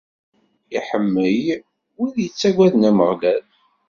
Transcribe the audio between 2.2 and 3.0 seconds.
yettaggaden